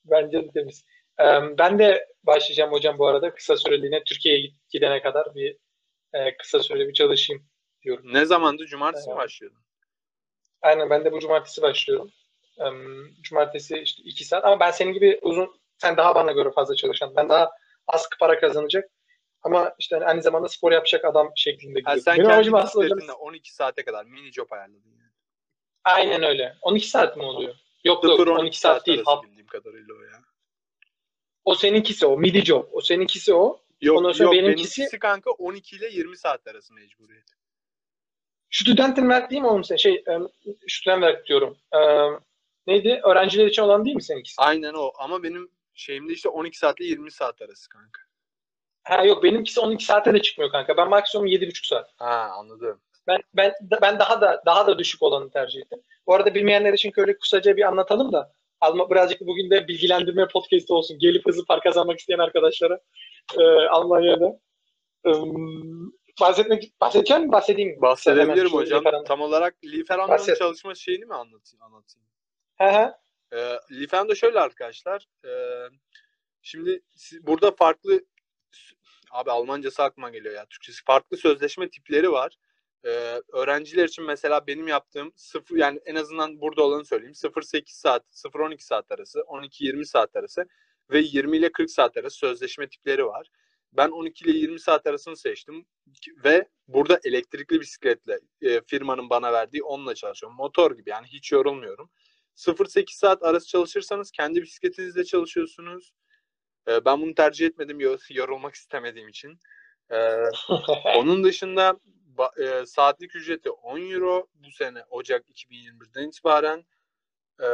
Bence 0.05 0.43
de 0.43 0.51
temiz. 0.53 0.85
Ee, 1.19 1.57
ben 1.57 1.79
de 1.79 2.07
başlayacağım 2.23 2.71
hocam 2.71 2.97
bu 2.97 3.07
arada. 3.07 3.33
Kısa 3.33 3.57
süreliğine 3.57 4.03
Türkiye'ye 4.03 4.51
gidene 4.69 5.01
kadar 5.01 5.35
bir 5.35 5.57
e, 6.13 6.37
kısa 6.37 6.59
süreli 6.59 6.87
bir 6.87 6.93
çalışayım 6.93 7.43
diyorum. 7.81 8.13
Ne 8.13 8.25
zamandı? 8.25 8.65
Cumartesi 8.65 9.09
mi 9.09 9.15
başlıyordun? 9.15 9.59
Aynen 10.61 10.89
ben 10.89 11.05
de 11.05 11.11
bu 11.11 11.19
cumartesi 11.19 11.61
başlıyorum. 11.61 12.11
Cumartesi 13.21 13.77
işte 13.77 14.03
2 14.03 14.25
saat 14.25 14.45
ama 14.45 14.59
ben 14.59 14.71
senin 14.71 14.93
gibi 14.93 15.19
uzun, 15.21 15.59
sen 15.77 15.97
daha 15.97 16.15
bana 16.15 16.31
göre 16.31 16.51
fazla 16.51 16.75
çalışan. 16.75 17.15
Ben 17.15 17.29
daha 17.29 17.49
az 17.87 18.09
para 18.19 18.39
kazanacak. 18.39 18.85
Ama 19.41 19.75
işte 19.79 19.95
hani 19.95 20.05
aynı 20.05 20.21
zamanda 20.21 20.49
spor 20.49 20.71
yapacak 20.71 21.05
adam 21.05 21.31
şeklinde 21.35 21.73
Ha, 21.73 21.79
gidiyorum. 21.79 22.01
sen 22.01 22.13
Benim 22.13 22.23
kendi 22.25 22.33
amacım 22.35 22.55
aslında 22.55 22.85
hocam- 22.85 22.97
bisikletinde 22.97 23.13
12 23.23 23.53
saate 23.53 23.83
kadar 23.85 24.05
mini 24.05 24.31
job 24.31 24.51
ayarladın 24.51 24.89
yani. 24.99 25.11
Aynen 25.83 26.23
öyle. 26.23 26.55
12 26.61 26.87
saat 26.87 27.17
mi 27.17 27.23
oluyor? 27.23 27.55
Yok 27.83 28.03
yok 28.03 28.13
0 28.13 28.27
12 28.27 28.59
saat 28.59 28.87
değil. 28.87 28.97
arası 28.99 29.09
Hap- 29.11 29.23
bildiğim 29.25 29.47
kadarıyla 29.47 29.93
o 29.93 30.03
ya. 30.03 30.19
O 31.45 31.55
seninkisi 31.55 32.05
o. 32.05 32.17
Midi 32.17 32.45
job. 32.45 32.65
O 32.71 32.81
seninkisi 32.81 33.33
o. 33.33 33.59
Yok 33.81 33.97
Ondan 33.97 34.11
sonra 34.11 34.23
yok 34.23 34.33
benimkisi- 34.33 34.77
benimkisi 34.81 34.99
kanka 34.99 35.31
12 35.31 35.75
ile 35.75 35.87
20 35.87 36.17
saat 36.17 36.47
arası 36.47 36.73
mecburiyet. 36.73 37.25
Studentenwerk 38.51 39.31
değil 39.31 39.41
mi 39.41 39.47
oğlum 39.47 39.63
sen? 39.63 39.75
Şey, 39.75 40.03
um, 40.07 40.29
Studentenwerk 40.67 41.25
diyorum. 41.27 41.57
Neydi? 42.67 43.01
Öğrenciler 43.03 43.45
için 43.47 43.61
olan 43.61 43.85
değil 43.85 43.95
mi 43.95 44.03
seninkisi? 44.03 44.35
Aynen 44.37 44.73
o 44.73 44.91
ama 44.99 45.23
benim 45.23 45.51
şeyimde 45.73 46.13
işte 46.13 46.29
12 46.29 46.57
saat 46.57 46.79
ile 46.79 46.87
20 46.87 47.11
saat 47.11 47.41
arası 47.41 47.69
kanka. 47.69 48.01
Ha 48.83 49.05
yok 49.05 49.23
benimkisi 49.23 49.59
12 49.59 49.85
saate 49.85 50.13
de 50.13 50.21
çıkmıyor 50.21 50.51
kanka. 50.51 50.77
Ben 50.77 50.89
maksimum 50.89 51.27
7,5 51.27 51.67
saat. 51.67 51.93
Ha 51.97 52.29
anladım. 52.37 52.81
Ben 53.07 53.19
ben 53.33 53.53
ben 53.81 53.99
daha 53.99 54.21
da 54.21 54.43
daha 54.45 54.67
da 54.67 54.79
düşük 54.79 55.03
olanı 55.03 55.29
tercih 55.31 55.61
ettim. 55.61 55.79
Bu 56.07 56.15
arada 56.15 56.35
bilmeyenler 56.35 56.73
için 56.73 56.91
şöyle 56.95 57.17
kısaca 57.17 57.57
bir 57.57 57.67
anlatalım 57.67 58.13
da 58.13 58.31
Alma, 58.61 58.89
birazcık 58.89 59.21
bugün 59.21 59.49
de 59.49 59.67
bilgilendirme 59.67 60.27
podcast'i 60.27 60.73
olsun. 60.73 60.99
Gelip 60.99 61.27
hızlı 61.27 61.45
para 61.45 61.59
kazanmak 61.59 61.99
isteyen 61.99 62.19
arkadaşlara 62.19 62.79
e, 63.39 63.43
Almanya'da. 63.67 64.39
E, 65.05 65.11
bahsetmek, 66.21 66.73
bahsedeceğim 66.81 67.23
mi? 67.23 67.31
Bahsedeyim 67.31 67.69
mi? 67.69 67.81
Bahsedebilirim 67.81 68.53
hocam. 68.53 68.83
Tam 69.05 69.21
olarak 69.21 69.55
Bahset. 70.07 70.37
çalışma 70.37 70.75
şeyini 70.75 71.05
mi 71.05 71.13
anlatayım? 71.13 71.63
anlatayım? 71.63 72.06
Ee, 73.33 73.59
Liferando 73.71 74.15
şöyle 74.15 74.39
arkadaşlar. 74.39 75.07
Ee, 75.25 75.29
şimdi 76.41 76.81
burada 77.21 77.51
farklı 77.51 78.05
Abi 79.11 79.31
Almancası 79.31 79.83
aklıma 79.83 80.09
geliyor 80.09 80.35
ya. 80.35 80.45
Türkçesi 80.45 80.83
farklı 80.83 81.17
sözleşme 81.17 81.69
tipleri 81.69 82.11
var. 82.11 82.37
Ee, 82.85 83.21
öğrenciler 83.33 83.87
için 83.87 84.05
mesela 84.05 84.47
benim 84.47 84.67
yaptığım 84.67 85.13
sıfır 85.15 85.57
yani 85.57 85.79
en 85.85 85.95
azından 85.95 86.41
burada 86.41 86.63
olanı 86.63 86.85
söyleyeyim. 86.85 87.15
0-8 87.15 87.63
saat, 87.67 88.05
0-12 88.11 88.59
saat 88.59 88.91
arası, 88.91 89.19
12-20 89.19 89.85
saat 89.85 90.15
arası 90.15 90.45
ve 90.91 90.99
20 90.99 91.37
ile 91.37 91.51
40 91.51 91.71
saat 91.71 91.97
arası 91.97 92.17
sözleşme 92.17 92.69
tipleri 92.69 93.05
var. 93.05 93.27
Ben 93.73 93.89
12 93.89 94.25
ile 94.25 94.37
20 94.37 94.59
saat 94.59 94.87
arasını 94.87 95.17
seçtim 95.17 95.65
ve 96.23 96.47
burada 96.67 96.99
elektrikli 97.03 97.59
bisikletle 97.61 98.19
e, 98.41 98.61
firmanın 98.61 99.09
bana 99.09 99.33
verdiği 99.33 99.63
onunla 99.63 99.95
çalışıyorum. 99.95 100.37
Motor 100.37 100.77
gibi 100.77 100.89
yani 100.89 101.07
hiç 101.07 101.31
yorulmuyorum. 101.31 101.89
0-8 102.37 102.97
saat 102.97 103.23
arası 103.23 103.47
çalışırsanız 103.47 104.11
kendi 104.11 104.41
bisikletinizle 104.41 105.05
çalışıyorsunuz. 105.05 105.93
E, 106.67 106.85
ben 106.85 107.01
bunu 107.01 107.15
tercih 107.15 107.45
etmedim 107.47 107.79
yorulmak 108.09 108.55
istemediğim 108.55 109.09
için. 109.09 109.39
E, 109.91 110.15
onun 110.95 111.23
dışında 111.23 111.79
e, 112.37 112.65
saatlik 112.65 113.15
ücreti 113.15 113.49
10 113.49 113.91
euro 113.91 114.27
bu 114.33 114.51
sene 114.51 114.83
Ocak 114.89 115.29
2021'den 115.29 116.07
itibaren. 116.07 116.65
E, 117.41 117.47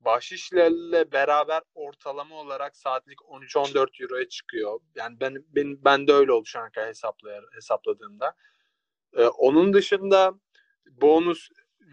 bahşişlerle 0.00 1.12
beraber 1.12 1.62
ortalama 1.74 2.36
olarak 2.36 2.76
saatlik 2.76 3.18
13-14 3.18 4.02
euroya 4.02 4.28
çıkıyor. 4.28 4.80
Yani 4.94 5.20
ben, 5.20 5.44
ben, 5.48 5.84
ben 5.84 6.06
de 6.06 6.12
öyle 6.12 6.32
oldu 6.32 6.46
şu 6.46 6.58
an 6.58 6.70
hesapladığımda. 7.54 8.34
Ee, 9.16 9.24
onun 9.24 9.72
dışında 9.72 10.34
bonus 10.86 11.48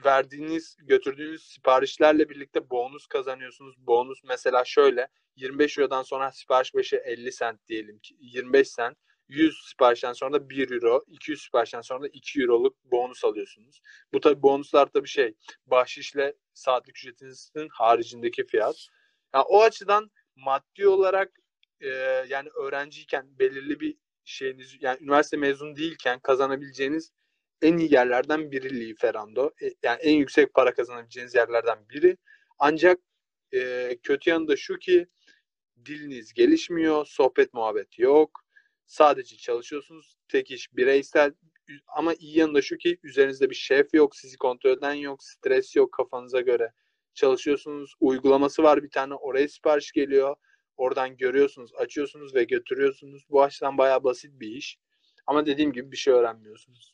verdiğiniz, 0.06 0.78
götürdüğünüz 0.80 1.44
siparişlerle 1.44 2.30
birlikte 2.30 2.70
bonus 2.70 3.08
kazanıyorsunuz. 3.08 3.76
Bonus 3.78 4.20
mesela 4.24 4.66
şöyle 4.66 5.08
25 5.36 5.78
Euro'dan 5.78 6.04
sonra 6.04 6.32
sipariş 6.32 6.74
başı 6.74 6.96
50 6.96 7.32
cent 7.32 7.68
diyelim 7.68 8.00
ki 8.00 8.16
25 8.20 8.76
cent. 8.76 8.98
100 9.28 9.68
siparişten 9.70 10.14
sonra 10.14 10.34
da 10.34 10.50
1 10.50 10.72
euro, 10.72 11.02
200 11.08 11.42
siparişten 11.42 11.82
sonra 11.82 12.04
da 12.04 12.08
2 12.08 12.42
euroluk 12.42 12.78
bonus 12.84 13.26
alıyorsunuz. 13.26 13.82
Bu 14.14 14.20
tabi 14.20 14.42
bonuslar 14.42 14.86
tabi 14.86 15.08
şey 15.08 15.34
bahşişle 15.66 16.34
saatlik 16.54 16.98
ücretinizin 16.98 17.70
haricindeki 17.72 18.46
fiyat. 18.46 18.88
Yani 19.34 19.44
o 19.48 19.62
açıdan 19.62 20.12
maddi 20.36 20.88
olarak 20.88 21.32
e, 21.80 21.90
yani 22.30 22.50
öğrenciyken 22.50 23.40
belirli 23.40 23.80
bir 23.80 23.98
şeyiniz 24.24 24.78
yani 24.82 24.98
üniversite 25.02 25.38
mezun 25.38 25.76
değilken 25.76 26.20
kazanabileceğiniz 26.20 27.12
en 27.64 27.78
iyi 27.78 27.94
yerlerden 27.94 28.52
biri 28.52 28.80
Lieferando. 28.80 29.52
E, 29.64 29.66
yani 29.84 30.00
en 30.02 30.14
yüksek 30.14 30.54
para 30.54 30.74
kazanabileceğiniz 30.74 31.36
yerlerden 31.36 31.90
biri. 31.90 32.18
Ancak 32.60 33.00
e, 33.54 33.90
kötü 34.04 34.30
yanı 34.30 34.48
da 34.48 34.56
şu 34.56 34.80
ki 34.80 35.08
diliniz 35.86 36.34
gelişmiyor, 36.34 37.06
sohbet 37.06 37.54
muhabbet 37.54 38.00
yok 38.00 38.44
Sadece 38.86 39.38
çalışıyorsunuz. 39.38 40.18
Tek 40.28 40.52
iş 40.52 40.74
bireysel 40.74 41.34
ama 41.88 42.14
iyi 42.14 42.38
yanı 42.38 42.54
da 42.54 42.62
şu 42.62 42.78
ki 42.78 42.98
üzerinizde 43.04 43.50
bir 43.50 43.56
şef 43.56 43.94
yok, 43.94 44.16
sizi 44.16 44.38
kontrol 44.38 44.72
eden 44.72 44.94
yok, 44.94 45.24
stres 45.24 45.76
yok 45.76 45.92
kafanıza 45.92 46.42
göre. 46.42 46.72
Çalışıyorsunuz. 47.14 47.94
Uygulaması 48.00 48.64
var 48.64 48.84
bir 48.84 48.90
tane. 48.90 49.14
Oraya 49.14 49.48
sipariş 49.48 49.92
geliyor. 49.92 50.36
Oradan 50.78 51.18
görüyorsunuz, 51.18 51.72
açıyorsunuz 51.76 52.36
ve 52.36 52.44
götürüyorsunuz. 52.44 53.24
Bu 53.30 53.44
açıdan 53.44 53.78
bayağı 53.78 54.04
basit 54.04 54.40
bir 54.40 54.48
iş. 54.48 54.78
Ama 55.28 55.46
dediğim 55.46 55.74
gibi 55.74 55.92
bir 55.92 55.98
şey 55.98 56.14
öğrenmiyorsunuz. 56.14 56.93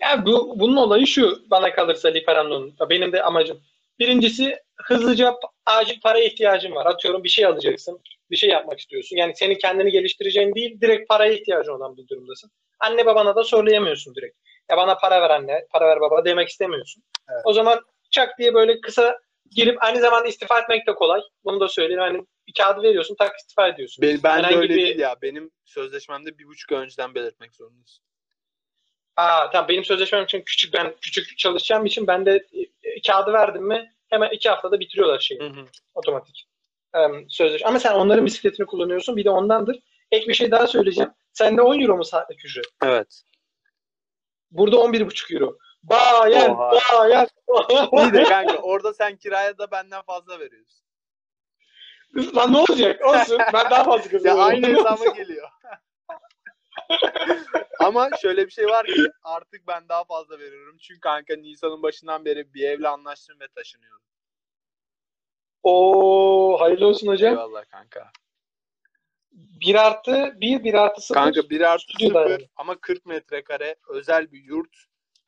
Ya 0.00 0.26
bu 0.26 0.60
bunun 0.60 0.76
olayı 0.76 1.06
şu 1.06 1.50
bana 1.50 1.72
kalırsa 1.72 2.08
Liferando'nun. 2.08 2.74
Benim 2.90 3.12
de 3.12 3.22
amacım. 3.22 3.60
Birincisi 3.98 4.56
hızlıca 4.76 5.34
acil 5.66 6.00
para 6.00 6.18
ihtiyacın 6.18 6.74
var. 6.74 6.86
Atıyorum 6.86 7.24
bir 7.24 7.28
şey 7.28 7.46
alacaksın 7.46 8.00
bir 8.30 8.36
şey 8.36 8.50
yapmak 8.50 8.78
istiyorsun. 8.78 9.16
Yani 9.16 9.32
seni 9.36 9.58
kendini 9.58 9.90
geliştireceğin 9.90 10.54
değil, 10.54 10.80
direkt 10.80 11.08
paraya 11.08 11.32
ihtiyacın 11.32 11.72
olan 11.72 11.96
bir 11.96 12.08
durumdasın. 12.08 12.50
Anne 12.80 13.06
babana 13.06 13.36
da 13.36 13.44
söyleyemiyorsun 13.44 14.14
direkt. 14.14 14.36
Ya 14.70 14.76
bana 14.76 14.94
para 14.94 15.22
ver 15.22 15.30
anne, 15.30 15.66
para 15.70 15.88
ver 15.88 16.00
baba 16.00 16.24
demek 16.24 16.48
istemiyorsun. 16.48 17.02
Evet. 17.30 17.42
O 17.44 17.52
zaman 17.52 17.80
çak 18.10 18.38
diye 18.38 18.54
böyle 18.54 18.80
kısa 18.80 19.18
girip 19.50 19.82
aynı 19.82 20.00
zamanda 20.00 20.28
istifa 20.28 20.60
etmek 20.60 20.86
de 20.86 20.94
kolay. 20.94 21.20
Bunu 21.44 21.60
da 21.60 21.68
söyleyeyim. 21.68 22.00
Hani 22.00 22.18
bir 22.46 22.52
kağıdı 22.58 22.82
veriyorsun, 22.82 23.16
tak 23.18 23.36
istifa 23.36 23.68
ediyorsun. 23.68 24.02
Ben, 24.02 24.20
ben 24.22 24.50
de 24.50 24.56
öyle 24.56 24.74
bir... 24.74 24.82
değil 24.82 24.98
ya. 24.98 25.16
Benim 25.22 25.50
sözleşmemde 25.64 26.38
bir 26.38 26.46
buçuk 26.46 26.72
önceden 26.72 27.14
belirtmek 27.14 27.54
zorundasın. 27.54 28.04
Aa 29.18 29.50
tamam 29.50 29.68
benim 29.68 29.84
sözleşmem 29.84 30.24
için 30.24 30.42
küçük 30.42 30.74
ben 30.74 30.94
küçük 31.00 31.38
çalışacağım 31.38 31.86
için 31.86 32.06
ben 32.06 32.26
de 32.26 32.46
e, 32.82 33.00
kağıdı 33.06 33.32
verdim 33.32 33.66
mi 33.66 33.92
hemen 34.08 34.30
iki 34.30 34.48
haftada 34.48 34.80
bitiriyorlar 34.80 35.18
şeyi. 35.18 35.40
Hı 35.40 35.46
hı. 35.46 35.64
Otomatik 35.94 36.48
sözleşme. 37.28 37.68
Ama 37.68 37.80
sen 37.80 37.94
onların 37.94 38.26
bisikletini 38.26 38.66
kullanıyorsun. 38.66 39.16
Bir 39.16 39.24
de 39.24 39.30
ondandır. 39.30 39.78
Ek 40.12 40.28
bir 40.28 40.34
şey 40.34 40.50
daha 40.50 40.66
söyleyeceğim. 40.66 41.10
Sende 41.32 41.62
10 41.62 41.80
euro 41.80 41.96
mu 41.96 42.04
saatlik 42.04 42.44
ücret? 42.44 42.64
Evet. 42.82 43.22
Burada 44.50 44.76
11,5 44.76 45.34
euro. 45.34 45.58
Bayan, 45.82 46.50
Oha. 46.50 46.72
bayan. 46.98 47.26
İyi 47.92 48.12
de 48.12 48.22
kanka 48.28 48.56
orada 48.56 48.94
sen 48.94 49.16
kiraya 49.16 49.58
da 49.58 49.70
benden 49.70 50.02
fazla 50.02 50.38
veriyorsun. 50.38 50.84
Lan 52.36 52.52
ne 52.52 52.58
olacak? 52.58 53.04
Olsun. 53.04 53.38
Ben 53.54 53.70
daha 53.70 53.84
fazla 53.84 54.10
kazanıyorum. 54.10 54.40
Ya 54.40 54.44
aynı 54.44 54.66
hesaba 54.66 55.06
geliyor. 55.06 55.48
Ama 57.78 58.10
şöyle 58.22 58.46
bir 58.46 58.50
şey 58.50 58.66
var 58.66 58.86
ki 58.86 59.06
artık 59.22 59.66
ben 59.66 59.88
daha 59.88 60.04
fazla 60.04 60.38
veriyorum. 60.38 60.76
Çünkü 60.80 61.00
kanka 61.00 61.36
Nisan'ın 61.36 61.82
başından 61.82 62.24
beri 62.24 62.54
bir 62.54 62.62
evle 62.62 62.88
anlaştım 62.88 63.40
ve 63.40 63.48
taşınıyorum. 63.48 64.02
O 65.62 66.56
hayırlı 66.60 66.86
olsun 66.86 67.06
hocam. 67.06 67.32
Eyvallah 67.32 67.64
kanka. 67.64 68.10
1 69.32 69.74
artı 69.74 70.36
1, 70.40 70.64
1 70.64 70.74
artı 70.74 71.00
0. 71.00 71.14
Kanka 71.14 71.50
1 71.50 71.60
artı 71.60 71.92
0 72.00 72.46
ama 72.56 72.80
40 72.80 73.06
metrekare 73.06 73.76
özel 73.88 74.32
bir 74.32 74.44
yurt. 74.44 74.76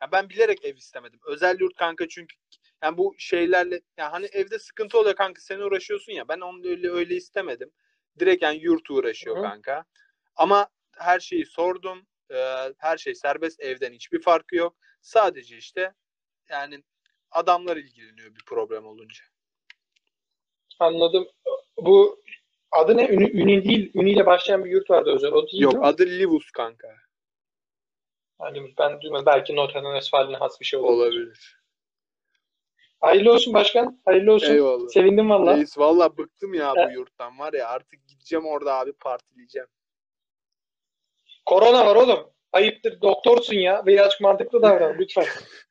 Ya 0.02 0.12
ben 0.12 0.29
bilerek 0.29 0.64
ev 0.64 0.76
istemedim. 0.76 1.21
Özel 1.26 1.61
yurt 1.61 1.75
kanka 1.76 2.09
çünkü 2.09 2.37
yani 2.83 2.99
bu 2.99 3.14
şeylerle 3.19 3.81
yani 3.97 4.11
hani 4.11 4.26
evde 4.26 4.59
sıkıntı 4.59 4.99
oluyor 4.99 5.14
kanka 5.17 5.40
sen 5.40 5.59
uğraşıyorsun 5.59 6.12
ya 6.12 6.29
ben 6.29 6.40
onu 6.40 6.67
öyle 6.67 6.90
öyle 6.90 7.14
istemedim. 7.14 7.71
Direkt 8.19 8.43
yani 8.43 8.59
yurt 8.62 8.90
uğraşıyor 8.90 9.37
Hı. 9.37 9.43
kanka. 9.43 9.85
Ama 10.37 10.69
her 11.00 11.21
şeyi 11.21 11.47
sordum. 11.47 12.07
Ee, 12.30 12.73
her 12.78 12.99
şey 12.99 13.14
serbest 13.14 13.61
evden 13.61 13.92
hiçbir 13.92 14.23
farkı 14.23 14.57
yok. 14.57 14.76
Sadece 15.00 15.57
işte 15.57 15.95
yani 16.49 16.83
adamlar 17.30 17.76
ilgileniyor 17.76 18.35
bir 18.35 18.45
problem 18.47 18.87
olunca. 18.87 19.25
Anladım. 20.78 21.28
Bu 21.76 22.21
adı 22.71 22.97
ne? 22.97 23.09
Ünü, 23.09 23.30
Ünü 23.42 23.64
değil. 23.64 23.90
Ünü 23.95 24.11
ile 24.11 24.26
başlayan 24.26 24.64
bir 24.64 24.71
yurt 24.71 24.90
vardı 24.90 25.11
özel. 25.14 25.33
O 25.33 25.47
değil 25.47 25.62
Yok 25.62 25.75
adı 25.83 26.07
Livus 26.07 26.50
kanka. 26.50 26.88
Yani 28.40 28.75
ben 28.78 29.00
duymadım. 29.00 29.26
Belki 29.26 29.57
Nottingham 29.57 29.92
Westfalen'e 29.92 30.37
has 30.37 30.61
bir 30.61 30.64
şey 30.64 30.80
olabilir. 30.80 31.21
Olabilir. 31.21 31.61
Hayırlı 33.00 33.33
olsun 33.33 33.54
başkan. 33.54 34.00
Hayırlı 34.04 34.33
olsun. 34.33 34.52
Eyvallah. 34.52 34.88
Sevindim 34.88 35.30
valla. 35.30 35.57
Reis 35.57 35.78
valla 35.78 36.16
bıktım 36.19 36.54
ya 36.54 36.75
bu 36.76 36.92
yurttan 36.92 37.38
var 37.38 37.52
ya. 37.52 37.69
Artık 37.69 38.09
gideceğim 38.09 38.47
orada 38.47 38.75
abi 38.75 38.92
partileyeceğim. 38.92 39.69
Korona 41.47 41.87
var 41.87 41.97
oğlum. 41.97 42.30
Ayıptır. 42.52 43.00
Doktorsun 43.00 43.54
ya. 43.54 43.87
Birazcık 43.87 44.20
mantıklı 44.20 44.62
davran 44.62 44.97
lütfen. 44.99 45.26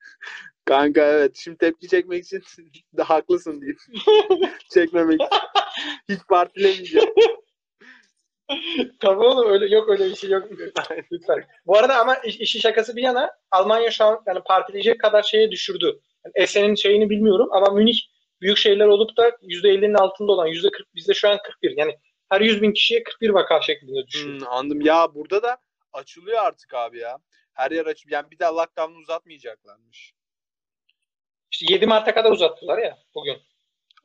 Kanka 0.66 1.02
evet. 1.02 1.32
Şimdi 1.36 1.58
tepki 1.58 1.88
çekmek 1.88 2.24
için 2.24 2.44
de 2.98 3.04
haklısın 3.04 3.62
diyeyim. 3.62 3.78
Çekmemek 4.74 5.22
için. 5.22 5.30
Hiç 6.10 6.20
partilemeyeceğim. 6.30 7.10
tamam 9.00 9.26
oğlum 9.26 9.52
öyle 9.52 9.76
yok 9.76 9.90
öyle 9.90 10.06
bir 10.06 10.16
şey 10.16 10.30
yok. 10.30 10.48
Lütfen. 11.12 11.44
Bu 11.66 11.78
arada 11.78 12.00
ama 12.00 12.16
iş, 12.16 12.40
işi 12.40 12.60
şakası 12.60 12.96
bir 12.96 13.02
yana 13.02 13.32
Almanya 13.52 13.92
şu 13.92 14.06
an 14.06 14.24
yani 14.28 14.40
partileyecek 14.48 15.00
kadar 15.00 15.24
şeye 15.24 15.52
düşürdü. 15.52 16.00
Yani 16.26 16.34
Esen'in 16.36 16.76
şeyini 16.76 17.10
bilmiyorum 17.10 17.48
ama 17.52 17.74
Münih 17.74 18.00
büyük 18.42 18.58
şeyler 18.58 18.86
olup 18.86 19.18
da 19.18 19.30
%50'nin 19.30 19.94
altında 19.94 20.32
olan 20.32 20.48
%40 20.48 20.84
bizde 20.96 21.14
şu 21.14 21.30
an 21.30 21.38
41. 21.44 21.78
Yani 21.78 21.98
her 22.30 22.42
100 22.42 22.62
bin 22.62 22.74
kişiye 22.74 23.04
41 23.04 23.30
vaka 23.30 23.62
şeklinde 23.62 24.08
düşüyor. 24.08 24.40
Hmm, 24.40 24.48
anladım. 24.48 24.82
Ya 24.82 25.16
burada 25.16 25.44
da 25.44 25.58
açılıyor 25.94 26.38
artık 26.44 26.74
abi 26.74 27.00
ya. 27.00 27.18
Her 27.54 27.72
yer 27.72 27.86
açıp 27.86 28.12
yani 28.12 28.32
bir 28.32 28.40
daha 28.40 28.56
lockdown'u 28.56 28.98
uzatmayacaklarmış. 28.98 30.14
İşte 31.52 31.74
7 31.74 31.86
Mart'a 31.86 32.14
kadar 32.14 32.32
uzattılar 32.32 32.78
ya 32.78 32.98
bugün. 33.16 33.42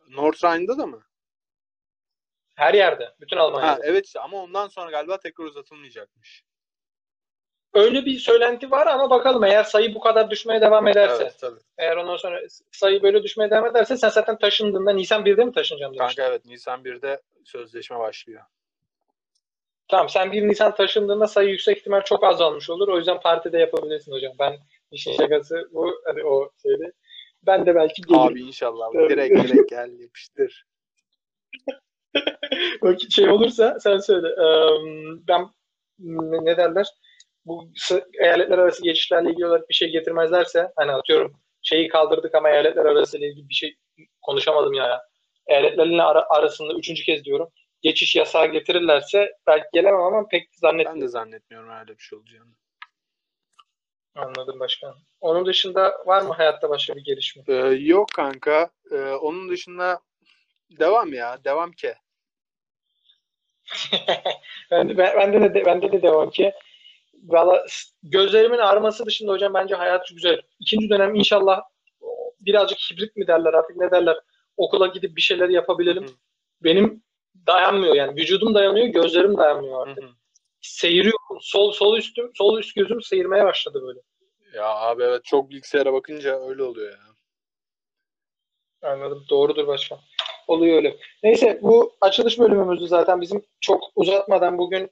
North 0.09 0.45
Rhine'da 0.45 0.79
da 0.79 0.87
mı? 0.87 1.05
Her 2.55 2.75
yerde. 2.75 3.15
Bütün 3.21 3.37
Almanya'da. 3.37 3.71
Ha, 3.71 3.79
evet 3.83 4.13
ama 4.17 4.43
ondan 4.43 4.69
sonra 4.69 4.91
galiba 4.91 5.19
tekrar 5.19 5.45
uzatılmayacakmış. 5.45 6.45
Öyle 7.75 8.05
bir 8.05 8.19
söylenti 8.19 8.71
var 8.71 8.87
ama 8.87 9.11
bakalım 9.11 9.45
eğer 9.45 9.65
sayı 9.65 9.95
bu 9.95 10.01
kadar 10.01 10.31
düşmeye 10.31 10.61
devam 10.61 10.89
ederse. 10.89 11.23
Evet, 11.23 11.37
tabii. 11.41 11.61
Eğer 11.79 11.97
ondan 11.97 12.17
sonra 12.17 12.41
sayı 12.73 13.03
böyle 13.03 13.23
düşmeye 13.23 13.51
devam 13.51 13.67
ederse 13.67 13.97
sen 13.97 14.09
zaten 14.09 14.39
taşındığında 14.39 14.93
Nisan 14.93 15.25
1'de 15.25 15.45
mi 15.45 15.53
taşınacaksın 15.53 15.99
demiştin? 15.99 16.23
Kanka 16.23 16.33
evet 16.33 16.45
Nisan 16.45 16.83
1'de 16.85 17.21
sözleşme 17.45 17.99
başlıyor. 17.99 18.43
Tamam 19.89 20.09
sen 20.09 20.33
1 20.33 20.49
Nisan 20.49 20.75
taşındığında 20.75 21.27
sayı 21.27 21.49
yüksek 21.49 21.79
ihtimal 21.79 22.01
çok 22.01 22.25
azalmış 22.25 22.71
olur. 22.71 22.89
O 22.89 22.99
yüzden 22.99 23.21
partide 23.21 23.59
yapabilirsin 23.59 24.13
hocam. 24.13 24.33
Ben 24.39 24.57
işin 24.91 25.13
şakası 25.13 25.69
bu. 25.73 26.01
Hadi 26.05 26.25
o 26.25 26.51
şeyde. 26.63 26.93
Ben 27.43 27.67
de 27.67 27.75
belki 27.75 28.03
gelirim. 28.03 28.21
Abi 28.23 28.43
inşallah. 28.43 28.93
Direkt 28.93 29.35
direkt 29.35 29.71
gel 29.71 30.01
yapıştır. 30.01 30.67
Şey 33.11 33.31
olursa 33.31 33.81
sen 33.81 33.99
söyle. 33.99 34.29
Ben 35.29 35.51
ne 36.45 36.57
derler? 36.57 36.87
Bu 37.47 37.69
eyaletler 38.21 38.59
arası 38.59 38.83
geçişlerle 38.83 39.31
ilgili 39.31 39.47
olarak 39.47 39.69
bir 39.69 39.75
şey 39.75 39.89
getirmezlerse 39.91 40.73
hani 40.77 40.93
atıyorum 40.93 41.33
şeyi 41.63 41.89
kaldırdık 41.89 42.35
ama 42.35 42.51
eyaletler 42.51 42.85
arası 42.85 43.19
ile 43.19 43.27
ilgili 43.27 43.49
bir 43.49 43.55
şey 43.55 43.77
konuşamadım 44.23 44.73
ya. 44.73 45.03
Eyaletlerin 45.47 45.99
ara, 45.99 46.27
arasında 46.29 46.75
üçüncü 46.75 47.05
kez 47.05 47.25
diyorum. 47.25 47.49
Geçiş 47.83 48.17
yasağı 48.17 48.47
getirirlerse 48.47 49.33
belki 49.47 49.67
gelemem 49.73 50.01
ama 50.01 50.29
pek 50.29 50.49
zannetmiyorum. 50.55 51.01
Ben 51.01 51.07
de 51.07 51.09
zannetmiyorum 51.09 51.71
öyle 51.71 51.99
bir 51.99 52.03
şey 52.03 52.19
olacağını. 52.19 52.55
Anladım 54.15 54.61
başkan. 54.61 54.95
Onun 55.21 55.47
dışında 55.47 55.95
var 56.07 56.23
mı 56.23 56.35
hayatta 56.35 56.71
başka 56.71 56.97
bir 56.97 57.05
gelişme? 57.05 57.43
Ee, 57.49 57.55
yok 57.79 58.09
kanka. 58.15 58.71
Ee, 58.93 58.97
onun 58.97 59.49
dışında 59.49 60.01
devam 60.71 61.13
ya. 61.13 61.45
Devam 61.45 61.73
ki. 61.73 61.95
ben, 64.71 64.89
de, 64.89 64.97
bende 64.97 65.55
de 65.55 65.67
bende 65.67 65.93
de 65.93 66.03
devam 66.03 66.31
ki. 66.31 66.53
Valla 67.25 67.67
gözlerimin 68.03 68.59
ağrıması 68.59 69.07
dışında 69.07 69.33
hocam 69.33 69.55
bence 69.55 69.75
hayat 69.75 70.09
güzel. 70.09 70.41
İkinci 70.61 70.91
dönem 70.91 71.15
inşallah 71.15 71.63
birazcık 72.41 72.79
hibrit 72.79 73.17
mi 73.17 73.27
derler 73.27 73.55
artık 73.55 73.77
ne 73.77 73.91
derler 73.91 74.17
okula 74.57 74.87
gidip 74.87 75.17
bir 75.17 75.21
şeyler 75.21 75.49
yapabilelim. 75.49 76.05
Hı. 76.05 76.13
Benim 76.65 77.03
dayanmıyor 77.47 77.95
yani 77.95 78.17
vücudum 78.17 78.55
dayanıyor 78.55 78.87
gözlerim 78.87 79.37
dayanmıyor 79.37 79.89
artık. 79.89 80.05
Hı 80.05 80.09
hı. 80.09 80.13
Seyiriyorum 80.61 81.39
sol 81.41 81.73
sol 81.73 81.97
üstüm 81.97 82.31
sol 82.35 82.59
üst 82.59 82.75
gözüm 82.75 83.03
seyirmeye 83.03 83.45
başladı 83.45 83.83
böyle. 83.87 84.01
Ya 84.55 84.67
abi 84.67 85.03
evet 85.03 85.25
çok 85.25 85.51
bilgisayara 85.51 85.93
bakınca 85.93 86.49
öyle 86.49 86.63
oluyor 86.63 86.93
ya. 86.93 87.15
Anladım 88.91 89.25
doğrudur 89.31 89.67
başkan. 89.67 89.99
Oluyor 90.47 90.77
öyle. 90.77 90.97
Neyse 91.23 91.59
bu 91.63 91.97
açılış 92.01 92.39
bölümümüzdü 92.39 92.87
zaten 92.87 93.21
bizim 93.21 93.45
çok 93.61 93.85
uzatmadan 93.95 94.59
bugün 94.59 94.91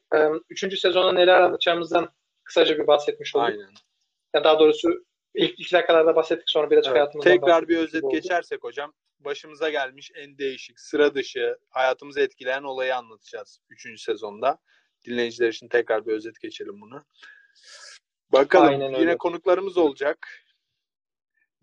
3. 0.51 0.65
E, 0.65 0.77
sezona 0.77 1.13
neler 1.13 1.41
anlatacağımızdan 1.41 2.09
kısaca 2.53 2.79
bir 2.79 2.87
bahsetmiş 2.87 3.37
olduk. 3.37 3.49
Aynen. 3.49 3.71
Ya 4.35 4.45
daha 4.45 4.59
doğrusu 4.59 5.05
ilk 5.35 5.61
iki 5.61 5.73
dakikalarda 5.73 6.17
bahsettik 6.17 6.51
sonra 6.51 6.71
biraz 6.71 6.87
evet. 6.87 6.97
hayatımızdan 6.97 7.33
Tekrar 7.33 7.69
bir 7.69 7.79
özet 7.79 8.11
geçersek 8.11 8.65
hocam 8.65 8.93
başımıza 9.21 9.71
gelmiş 9.71 10.11
en 10.15 10.39
değişik, 10.39 10.81
sıra 10.81 11.15
dışı, 11.15 11.59
hayatımızı 11.71 12.21
etkileyen 12.21 12.63
olayı 12.63 12.97
anlatacağız 12.97 13.61
3. 13.71 14.03
sezonda. 14.03 14.59
Dinleyiciler 15.07 15.49
için 15.49 15.69
tekrar 15.69 16.07
bir 16.07 16.13
özet 16.13 16.41
geçelim 16.41 16.81
bunu. 16.81 17.05
Bakalım 18.33 18.69
Aynen 18.69 18.89
yine 18.89 18.99
öyle. 18.99 19.19
konuklarımız 19.19 19.79
olacak. 19.79 20.29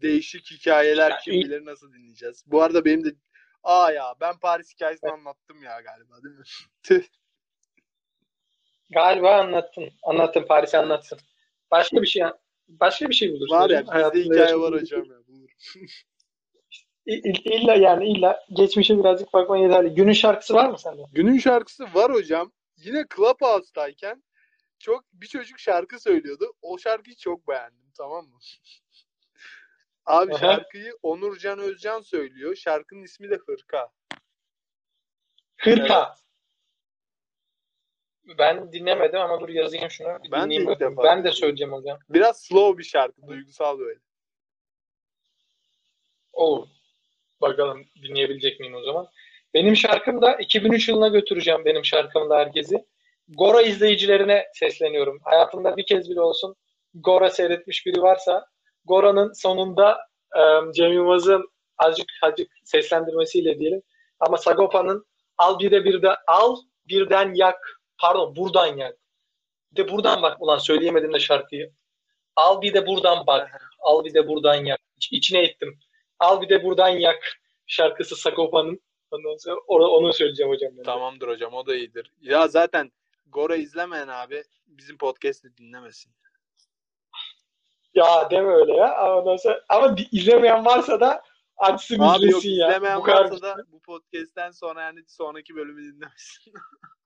Değişik 0.02 0.52
hikayeler 0.52 1.20
kim 1.20 1.34
bilir 1.34 1.66
nasıl 1.66 1.94
dinleyeceğiz. 1.94 2.44
Bu 2.48 2.62
arada 2.62 2.86
benim 2.86 3.06
de 3.06 3.10
aa 3.64 3.92
ya 3.92 4.16
ben 4.22 4.40
Paris 4.40 4.74
hikayesini 4.74 5.12
anlattım 5.12 5.64
ya 5.64 5.82
galiba 5.82 6.24
değil 6.24 6.36
mi? 6.36 6.44
Galiba 8.90 9.36
anlattın. 9.36 9.90
Anlattın 10.04 10.44
Paris'i 10.44 10.78
anlattın. 10.78 11.20
Başka 11.72 12.02
bir 12.02 12.08
şey 12.08 12.24
başka 12.68 13.10
bir 13.10 13.16
şey 13.16 13.34
bulursun. 13.34 13.56
Var 13.56 13.70
ya 13.70 14.14
bizde 14.14 14.34
hikaye 14.34 14.60
var 14.60 14.74
hocam 14.74 15.06
ya. 15.06 15.20
İlla 17.46 17.76
yani 17.76 18.12
illa 18.12 18.46
geçmişe 18.54 19.00
birazcık 19.00 19.34
bakman 19.34 19.58
yeterli. 19.58 19.96
Günün 19.96 20.14
şarkısı 20.14 20.54
var 20.54 20.70
mı 20.70 20.80
sende? 20.80 21.02
Günün 21.14 21.38
şarkısı 21.38 21.84
var 21.94 22.14
hocam. 22.14 22.52
Yine 22.78 23.06
Clubhouse'dayken 23.16 24.24
çok 24.80 25.04
bir 25.14 25.28
çocuk 25.28 25.60
şarkı 25.60 26.00
söylüyordu. 26.00 26.54
O 26.62 26.78
şarkıyı 26.78 27.16
çok 27.16 27.48
beğendim 27.48 27.92
tamam 27.98 28.26
mı? 28.26 28.38
Abi 30.06 30.34
Aha. 30.34 30.40
şarkıyı 30.40 30.94
Onurcan 31.04 31.60
Özcan 31.60 32.02
söylüyor. 32.02 32.56
Şarkının 32.56 33.04
ismi 33.04 33.30
de 33.30 33.36
Hırka. 33.36 33.90
Hırka. 35.58 36.08
Evet. 36.08 36.29
Ben 38.38 38.72
dinlemedim 38.72 39.20
ama 39.20 39.40
dur 39.40 39.50
yazayım 39.50 39.90
şunu. 39.90 40.08
Ben 40.32 40.50
de 40.50 40.56
ilk 40.56 40.80
defa. 40.80 41.04
Ben 41.04 41.24
de 41.24 41.32
söyleyeceğim 41.32 41.74
hocam. 41.74 42.00
Biraz 42.10 42.42
slow 42.42 42.78
bir 42.78 42.84
şarkı, 42.84 43.28
duygusal 43.28 43.80
böyle. 43.80 44.00
Olur. 46.34 46.68
Bakalım 47.42 47.86
dinleyebilecek 48.04 48.60
miyim 48.60 48.76
o 48.76 48.84
zaman. 48.84 49.08
Benim 49.54 49.76
şarkım 49.76 50.22
da 50.22 50.36
2003 50.36 50.90
yılına 50.90 51.08
götüreceğim 51.08 51.66
benim 51.66 51.86
şarkımda 51.86 52.38
herkesi. 52.38 52.86
Gora 53.28 53.62
izleyicilerine 53.62 54.48
sesleniyorum. 54.54 55.20
Hayatında 55.24 55.78
bir 55.78 55.86
kez 55.86 56.10
bile 56.10 56.22
olsun 56.22 56.56
Gora 56.94 57.30
seyretmiş 57.30 57.86
biri 57.86 58.02
varsa 58.02 58.46
Gora'nın 58.86 59.34
sonunda 59.34 59.98
e, 60.38 60.42
Cem 60.74 60.94
Yılmaz'ın 60.94 61.50
azıcık 61.78 62.08
azıcık 62.22 62.52
seslendirmesiyle 62.64 63.60
diyelim. 63.60 63.82
Ama 64.20 64.38
Sagopa'nın 64.38 65.06
al 65.38 65.60
bir 65.60 65.72
de 65.72 65.86
bir 65.86 66.02
de 66.02 66.16
al 66.28 66.56
birden 66.88 67.34
yak 67.34 67.79
Pardon 68.00 68.36
buradan 68.36 68.78
yak. 68.78 68.98
Bir 69.72 69.76
de 69.76 69.92
buradan 69.92 70.22
bak 70.22 70.42
ulan 70.42 70.58
söyleyemedim 70.58 71.14
de 71.14 71.20
şarkıyı. 71.20 71.74
Al 72.36 72.62
bir 72.62 72.74
de 72.74 72.88
buradan 72.88 73.28
bak. 73.28 73.62
Al 73.80 74.06
bir 74.06 74.14
de 74.14 74.28
buradan 74.28 74.66
yak. 74.66 74.80
İç, 74.98 75.12
içine 75.12 75.42
ettim. 75.44 75.80
Al 76.20 76.42
bir 76.42 76.50
de 76.50 76.64
buradan 76.64 76.90
yak. 76.90 77.24
Şarkısı 77.68 78.16
Sagopa'nın. 78.16 78.82
Ondan 79.12 79.38
sonra 79.38 79.60
onu 79.68 80.14
söyleyeceğim 80.14 80.52
hocam. 80.52 80.72
Ben 80.78 80.84
Tamamdır 80.84 81.28
hocam 81.28 81.54
o 81.54 81.66
da 81.66 81.76
iyidir. 81.76 82.14
Ya 82.22 82.48
zaten 82.48 82.92
Gora 83.32 83.56
izlemeyen 83.56 84.08
abi 84.08 84.44
bizim 84.68 84.98
podcast'i 84.98 85.58
dinlemesin. 85.58 86.14
Ya 87.94 88.30
deme 88.32 88.54
öyle 88.54 88.74
ya. 88.74 89.18
Ondan 89.18 89.36
sonra, 89.38 89.62
ama 89.70 89.96
izlemeyen 90.12 90.66
varsa 90.66 91.00
da 91.00 91.24
açsın 91.58 92.00
abi 92.00 92.18
izlesin 92.18 92.50
yok, 92.50 92.60
ya. 92.60 92.68
İzlemeyen 92.68 93.00
bu 93.00 93.08
varsa 93.08 93.42
da 93.42 93.66
bu 93.68 93.80
podcast'ten 93.82 94.52
sonra 94.52 94.82
yani 94.82 95.04
sonraki 95.08 95.56
bölümü 95.56 95.94
dinlemesin. 95.94 96.54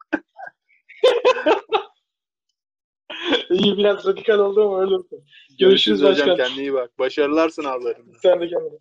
İyi 3.50 3.78
biraz 3.78 4.06
radikal 4.06 4.40
oldu 4.40 4.66
ama 4.66 4.82
öyle 4.82 4.96
olsun. 4.96 5.24
Görüşürüz, 5.60 6.02
Görüşürüz 6.02 6.02
hocam. 6.02 6.38
Kendine 6.38 6.62
iyi 6.62 6.74
bak. 6.74 7.00
Başarılar 7.00 7.50
sınavlarında. 7.50 8.18
Sen 8.22 8.42
de 8.42 8.48
kendine. 8.48 8.80